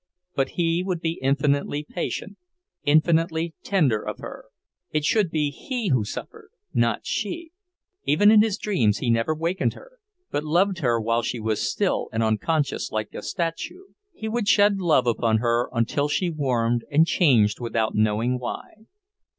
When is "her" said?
4.17-4.45, 9.75-9.99, 10.79-10.99, 15.37-15.69